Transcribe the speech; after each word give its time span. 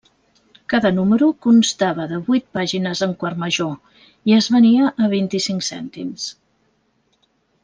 Cada 0.73 0.89
número 0.99 1.27
constava 1.45 2.07
de 2.15 2.19
vuit 2.29 2.47
pàgines 2.59 3.03
en 3.09 3.13
quart 3.25 3.43
major 3.43 4.03
i 4.33 4.37
es 4.41 4.49
venia 4.57 4.89
a 5.05 5.11
vint-i-cinc 5.13 5.69
cèntims. 5.73 6.27